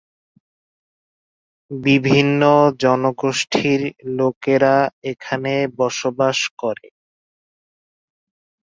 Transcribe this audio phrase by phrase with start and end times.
[1.71, 2.41] বিভিন্ন
[2.81, 3.81] জনগোষ্ঠীর
[4.17, 4.75] লোকেরা
[5.11, 6.87] এখানে বসবাস করে।